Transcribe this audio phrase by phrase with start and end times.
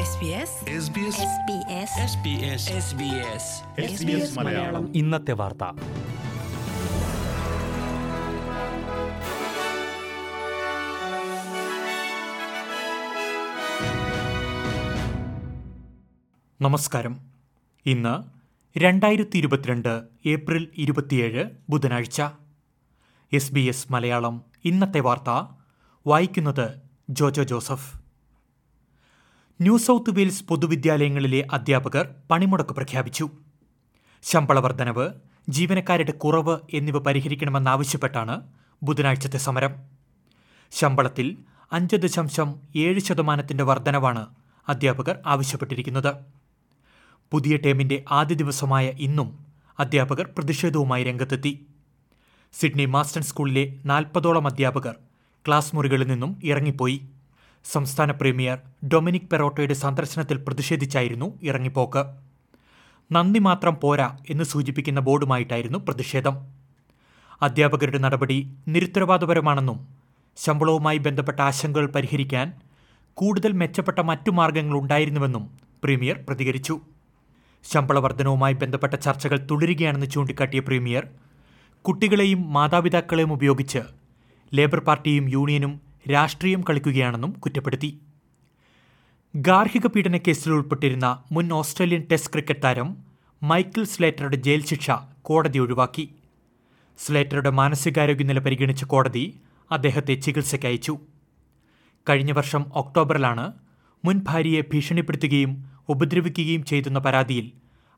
[0.00, 1.14] SBS SBS
[3.84, 4.96] SBS Malayalam.
[4.96, 5.64] ഇന്നത്തെ വാർത്ത.
[16.60, 17.20] നമസ്കാരം.
[17.86, 18.22] ഇന്ന്
[18.78, 22.22] രണ്ടായിരത്തി ഇരുപത്തിരണ്ട് ഏപ്രിൽ ഇരുപത്തിയേഴ് ബുധനാഴ്ച.
[23.32, 25.54] എസ് ബി എസ് മലയാളം ഇന്നത്തെ വാർത്ത
[26.06, 27.99] വായിക്കുന്നത് Jojo Joseph.
[29.62, 33.30] New South Wales പൊതുവിദ്യാലയങ്ങളിലെ അധ്യാപകർ പണിമുടക്ക് പ്രഖ്യാപിച്ചു.
[34.22, 35.08] ശമ്പള വർധനവ്
[35.48, 38.40] ജീവനക്കാരുടെ കുറവ് എന്നിവ പരിഹരിക്കണമെന്നാവശ്യപ്പെട്ടാണ്
[38.82, 39.74] ബുധനാഴ്ചത്തെ സമരം.
[40.70, 41.36] ശമ്പളത്തിൽ
[41.72, 44.26] അഞ്ച് ദശാംശം ഏഴ് ശതമാനത്തിന്റെ വർധനവാണ്
[44.68, 46.14] അധ്യാപകർ ആവശ്യപ്പെട്ടിരിക്കുന്നത്.
[47.30, 49.38] പുതിയ ടേമിന്റെ ആദ്യ ദിവസമായ ഇന്നും
[49.78, 51.66] അധ്യാപകർ പ്രതിഷേധവുമായി രംഗത്തെത്തി.
[52.52, 54.96] സിഡ്നി മാസ്റ്റൺ സ്കൂളിലെ നാൽപ്പതോളം അധ്യാപകർ
[55.46, 57.02] ക്ലാസ് മുറികളിൽ നിന്നും ഇറങ്ങിപ്പോയി.
[57.64, 58.58] സംസ്ഥാന പ്രീമിയർ
[58.92, 62.02] ഡൊമിനിക് പെറോട്ടോയുടെ സന്ദർശനത്തിൽ പ്രതിഷേധിച്ചായിരുന്നു ഇറങ്ങിപ്പോക്ക്.
[63.12, 66.36] നന്ദി മാത്രം പോരാ എന്ന് സൂചിപ്പിക്കുന്ന ബോർഡുമായിട്ടായിരുന്നു പ്രതിഷേധം.
[67.42, 69.78] അധ്യാപകരുടെ നടപടി നിരുത്തരവാദപരമാണെന്നും
[70.36, 72.48] ശമ്പളവുമായി ബന്ധപ്പെട്ട ആശങ്കകൾ പരിഹരിക്കാൻ
[73.14, 75.44] കൂടുതൽ മെച്ചപ്പെട്ട മറ്റു മാർഗങ്ങൾ ഉണ്ടായിരുന്നുവെന്നും
[75.84, 76.74] പ്രീമിയർ പ്രതികരിച്ചു.
[77.64, 81.04] ശമ്പള വർധനവുമായി ബന്ധപ്പെട്ട ചർച്ചകൾ തുടരുകയാണെന്ന് ചൂണ്ടിക്കാട്ടിയ പ്രീമിയർ
[81.84, 83.82] കുട്ടികളെയും മാതാപിതാക്കളെയും ഉപയോഗിച്ച്
[84.52, 85.72] ലേബർ പാർട്ടിയും യൂണിയനും
[86.08, 88.00] രാഷ്ട്രീയം കളിക്കുകയാണെന്നും കുറ്റപ്പെടുത്തി.
[89.36, 92.96] ഗാർഹിക പീഡന കേസിൽ ഉൾപ്പെട്ടിരുന്ന മുൻ ഓസ്ട്രേലിയൻ ടെസ്റ്റ് ക്രിക്കറ്റ് താരം
[93.42, 94.90] മൈക്കിൾ സ്ലേറ്ററുടെ ജയിൽ ശിക്ഷ
[95.22, 96.14] കോടതി ഒഴിവാക്കി.
[96.98, 99.40] സ്ലേറ്ററുടെ മാനസികാരോഗ്യ നില പരിഗണിച്ച കോടതി
[99.70, 100.98] അദ്ദേഹത്തെ ചികിത്സയ്ക്ക് അയച്ചു.
[102.08, 103.52] കഴിഞ്ഞ വർഷം ഒക്ടോബറിലാണ്
[104.04, 107.52] മുൻ ഭാര്യയെ ഭീഷണിപ്പെടുത്തുകയും ഉപദ്രവിക്കുകയും ചെയ്തെന്ന പരാതിയിൽ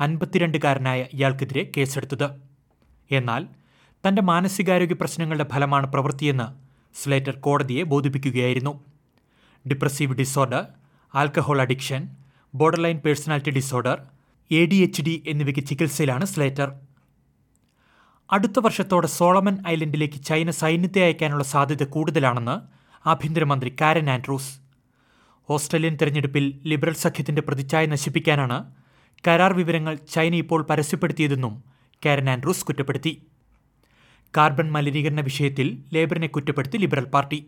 [0.00, 2.30] അൻപത്തിരണ്ടുകാരനായ ഇയാൾക്കെതിരെ കേസെടുത്തത്.
[3.10, 3.46] എന്നാൽ
[4.08, 6.67] തന്റെ മാനസികാരോഗ്യ പ്രശ്നങ്ങളുടെ ഫലമാണ് പ്രവൃത്തിയെന്ന്
[7.02, 8.72] സ്ലേറ്റർ കോടതിയെ ബോധിപ്പിക്കുകയായിരുന്നു.
[9.70, 10.64] Depressive disorder
[11.14, 12.02] alcohol addiction
[12.54, 13.98] borderline personality disorder
[14.50, 16.68] A D H D എന്നിവയ്ക്ക് ചികിത്സയിലാണ് സ്ലേറ്റർ.
[18.30, 22.56] അടുത്ത വർഷത്തോടെ സോളമൻ ഐലൻഡിലേക്ക് ചൈന സൈന്യത്തെ അയക്കാനുള്ള സാധ്യത കൂടുതലാണെന്ന്
[23.08, 24.50] ആഭ്യന്തരമന്ത്രി കാരൻ ആൻഡ്രൂസ്.
[25.50, 28.58] ഓസ്ട്രേലിയൻ തെരഞ്ഞെടുപ്പിൽ ലിബറൽ സഖ്യത്തിന്റെ പ്രതിച്ഛായ നശിപ്പിക്കാനാണ്
[29.26, 31.54] കരാർ വിവരങ്ങൾ ചൈന ഇപ്പോൾ പരസ്യപ്പെടുത്തിയതെന്നും
[32.06, 33.12] കാരൻ ആൻഡ്രൂസ് കുറ്റപ്പെടുത്തി.
[34.36, 37.46] കാർബൺ മലിനീകരണ വിഷയത്തിൽ ലേബറിനെ കുറ്റപ്പെടുത്തി ലിബറൽ പാർട്ടി.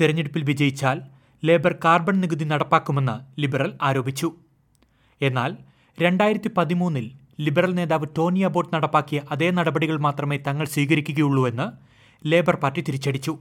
[0.00, 1.02] തെരഞ്ഞെടുപ്പിൽ വിജയിച്ചാൽ
[1.44, 4.32] ലേബർ കാർബൺ നികുതി നടപ്പാക്കുമെന്ന് ലിബറൽ ആരോപിച്ചു.
[5.22, 5.56] എന്നാൽ
[6.02, 7.10] രണ്ടായിരത്തി പതിമൂന്നിൽ
[7.40, 11.66] ലിബറൽ നേതാവ് ടോണി അബോട്ട് നടപ്പാക്കിയ അതേ നടപടികൾ മാത്രമേ തങ്ങൾ സ്വീകരിക്കുകയുള്ളൂവെന്ന്
[12.26, 13.38] ലേബർ പാർട്ടി തിരിച്ചടിച്ചു.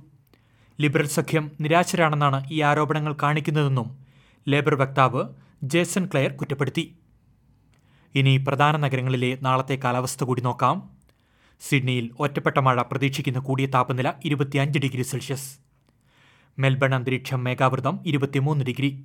[0.82, 3.98] ലിബറൽ സഖ്യം നിരാശരാണെന്നാണ് ഈ ആരോപണങ്ങൾ കാണിക്കുന്നതെന്നും
[4.48, 5.24] ലേബർ വക്താവ്
[5.64, 6.96] ജേസൺ ക്ലെയർ കുറ്റപ്പെടുത്തി.
[8.16, 10.95] ഇനി പ്രധാന നഗരങ്ങളിലെ നാളത്തെ കാലാവസ്ഥ കൂടി നോക്കാം.
[11.60, 15.58] സിഡ്നിയിൽ ഒറ്റപ്പെട്ട മഴ പ്രതീക്ഷിക്കുന്ന കൂടിയ താപനില ഇരുപത്തിയഞ്ച് ഡിഗ്രി സെൽഷ്യസ്.
[16.60, 19.04] മെൽബൺ അന്തരീക്ഷം മേഘാവൃതം ഇരുപത്തിമൂന്ന് ഡിഗ്രി.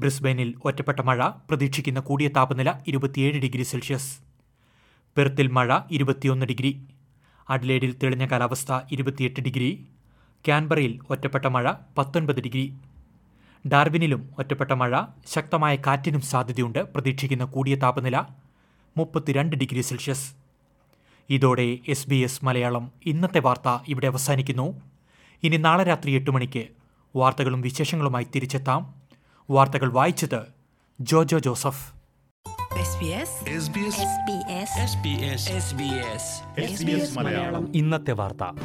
[0.00, 4.18] ബ്രിസ്ബെയിനിൽ ഒറ്റപ്പെട്ട മഴ പ്രതീക്ഷിക്കുന്ന കൂടിയ താപനില ഇരുപത്തിയേഴ് ഡിഗ്രി സെൽഷ്യസ്.
[5.16, 6.86] പെർത്തിൽ മഴ ഇരുപത്തിയൊന്ന് ഡിഗ്രി.
[7.50, 9.86] അഡ്ലേഡിൽ തെളിഞ്ഞ കാലാവസ്ഥ ഇരുപത്തിയെട്ട് ഡിഗ്രി.
[10.44, 12.74] ക്യാൻബറയിൽ ഒറ്റപ്പെട്ട മഴ പത്തൊൻപത് ഡിഗ്രി.
[13.68, 18.24] ഡാർവിനിലും ഒറ്റപ്പെട്ട മഴ ശക്തമായ കാറ്റിനും സാധ്യതയുണ്ട് പ്രതീക്ഷിക്കുന്ന കൂടിയ താപനില
[18.96, 20.43] മുപ്പത്തിരണ്ട് ഡിഗ്രി സെൽഷ്യസ്.
[21.30, 24.82] ഇതോടെ എസ് ബി എസ് മലയാളം ഇന്നത്തെ വാർത്ത ഇവിടെ അവസാനിക്കുന്നു.
[25.42, 26.66] ഇനി നാളെ രാത്രി എട്ട് മണിക്ക്
[27.16, 28.94] വാർത്തകളും വിശേഷങ്ങളുമായി തിരിച്ചെത്താം.
[29.50, 30.40] വാർത്തകൾ വായിച്ചത്
[31.00, 31.94] Jojo Joseph.
[32.74, 33.28] SBS
[34.84, 35.40] SBS
[36.74, 37.76] SBS Malayalam.
[37.76, 38.58] ഇന്നത്തെ വാർത്ത.